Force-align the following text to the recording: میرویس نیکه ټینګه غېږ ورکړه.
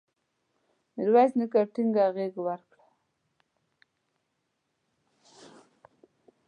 میرویس 0.95 1.31
نیکه 1.39 1.61
ټینګه 1.73 2.05
غېږ 2.15 2.33
ورکړه. 2.45 2.85